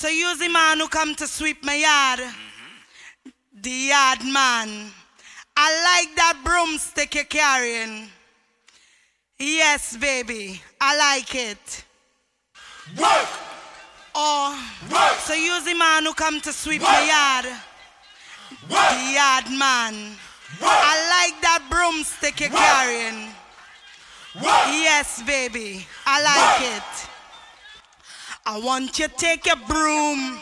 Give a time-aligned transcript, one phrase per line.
[0.00, 2.20] So use the man who come to sweep my yard.
[3.60, 4.92] The yard man.
[5.56, 8.08] I like that broomstick you're carrying.
[9.40, 10.62] Yes, baby.
[10.80, 11.84] I like it.
[12.96, 13.28] Work!
[14.14, 15.18] Oh, Work!
[15.18, 17.46] so use the man who come to sweep my yard.
[18.70, 18.90] Work!
[18.90, 20.10] The yard man.
[20.62, 20.78] Work!
[20.92, 23.30] I like that broomstick you're carrying.
[24.36, 24.66] Work!
[24.68, 25.84] Yes, baby.
[26.06, 27.17] I like it.
[28.50, 30.38] I want you to take your broom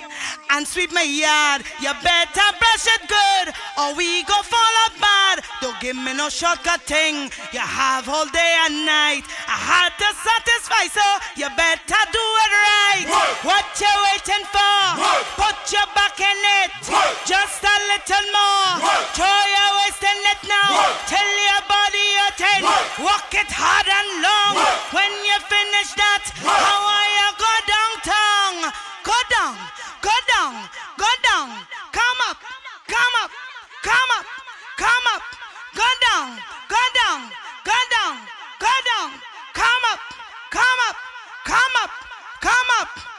[0.51, 1.63] and sweep my yard.
[1.81, 5.45] You better brush it good or we go fall apart.
[5.61, 7.31] Don't give me no shortcut thing.
[7.53, 9.25] You have all day and night.
[9.47, 13.07] I had to satisfy, so you better do it right.
[13.09, 13.37] Work.
[13.45, 14.77] What you waiting for?
[15.01, 15.25] Work.
[15.37, 16.71] Put your back in it.
[16.89, 17.15] Work.
[17.27, 18.87] Just a little more.
[18.87, 19.07] Work.
[19.17, 20.71] Throw your waist in it now.
[20.81, 20.97] Work.
[21.11, 22.61] Tell your body you're ten.
[22.65, 22.89] Work.
[23.03, 24.55] Walk it hard and long.
[24.93, 28.26] When you finish that, how are you go downtown?
[29.05, 29.55] Go down,
[30.03, 30.53] go down,
[30.99, 31.49] go down.
[31.93, 32.39] Come up,
[32.89, 33.31] come up,
[33.83, 34.27] come up,
[34.77, 35.23] come up.
[35.75, 37.31] Go down, go down,
[37.65, 38.17] go down,
[38.59, 39.11] go down.
[39.55, 40.01] Come up,
[40.51, 40.97] come up,
[41.45, 41.91] come up,
[42.41, 43.16] come up.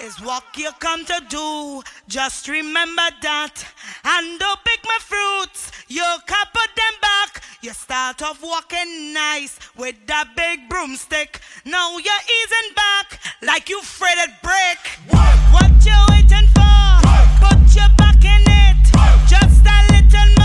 [0.00, 1.82] Is what you come to do.
[2.08, 3.64] Just remember that.
[4.04, 5.70] And don't pick my fruits.
[5.86, 7.42] You can put them back.
[7.60, 11.40] You start off walking nice with that big broomstick.
[11.64, 14.80] Now you're easing back like you fretted brick.
[15.12, 15.38] Work!
[15.52, 16.98] What you waiting for?
[17.38, 18.82] Put your back in it.
[19.28, 20.41] Just a little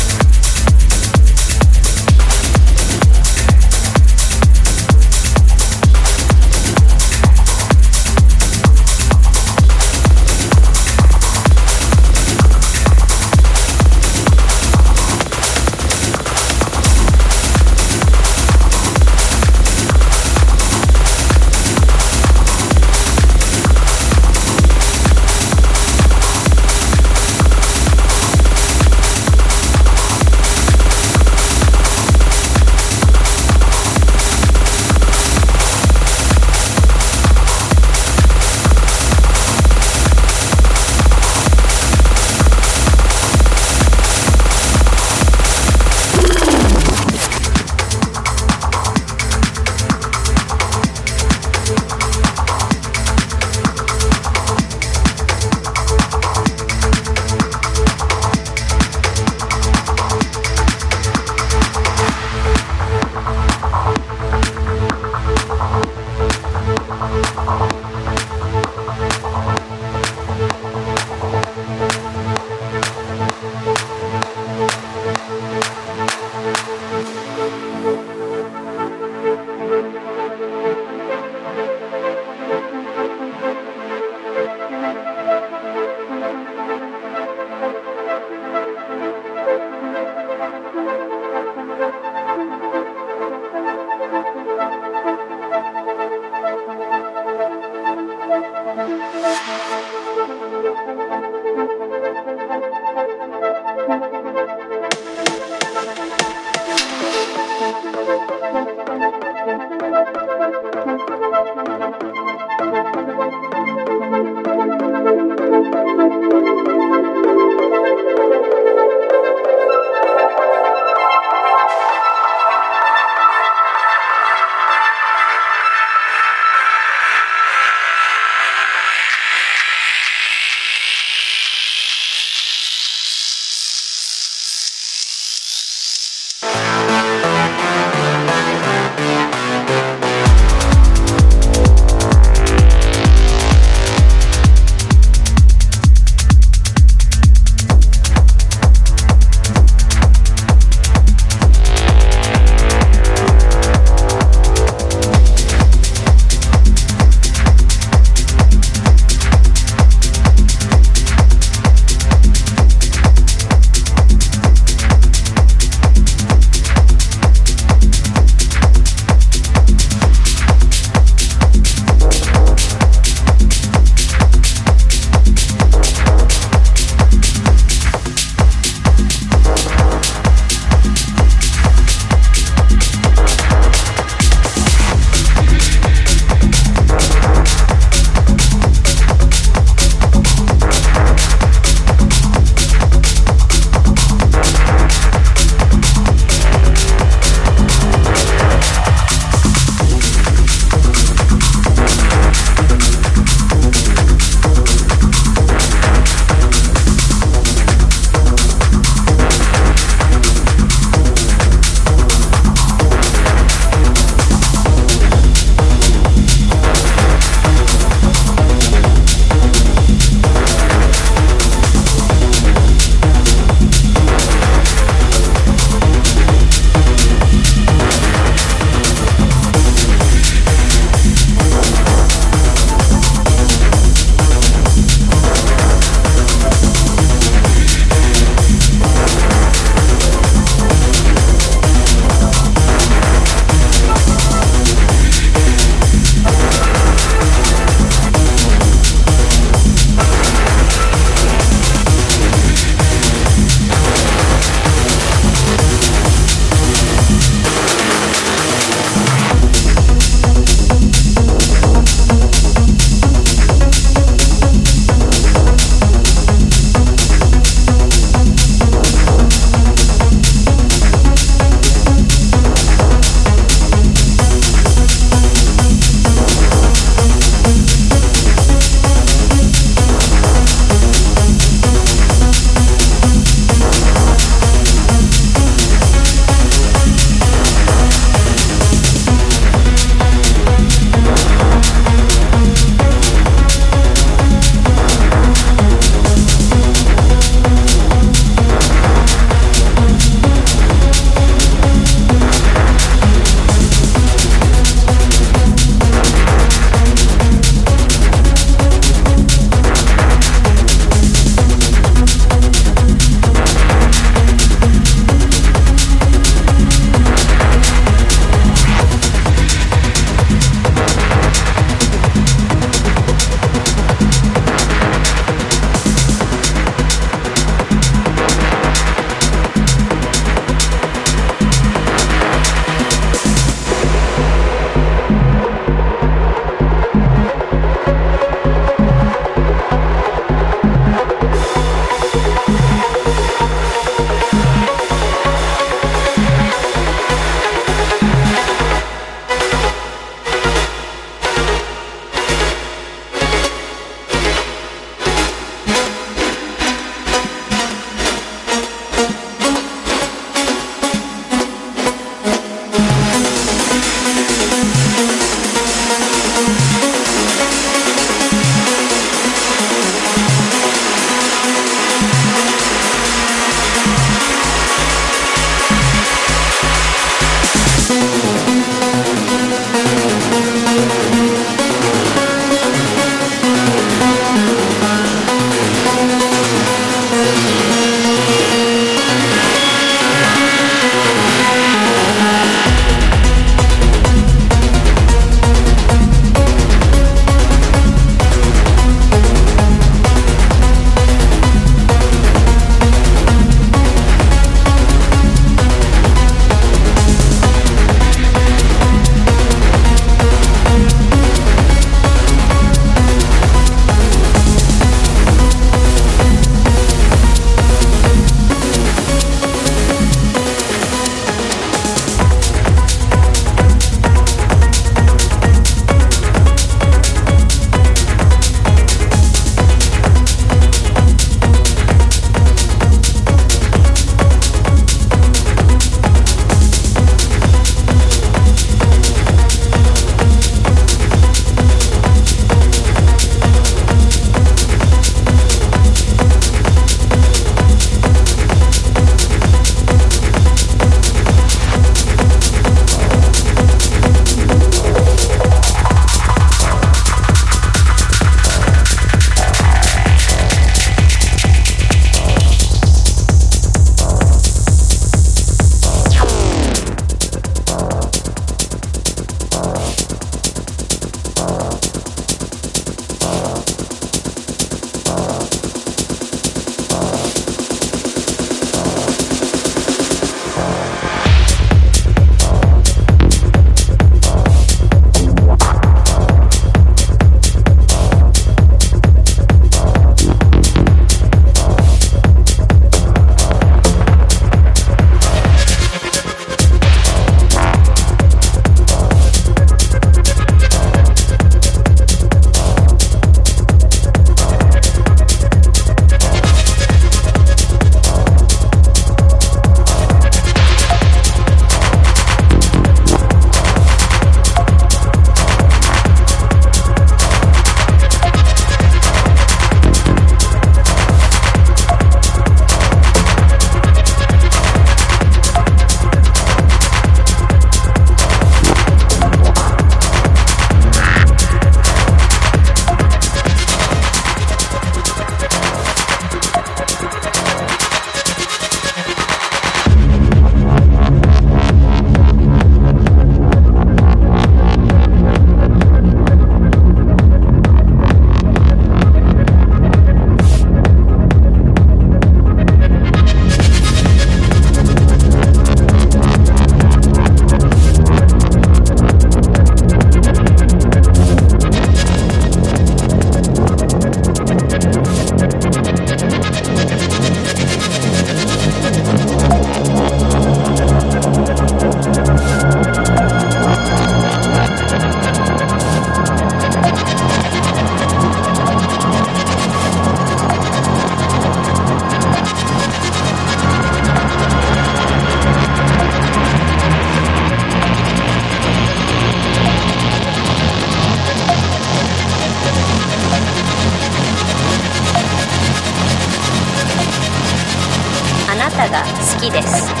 [599.41, 600.00] きです。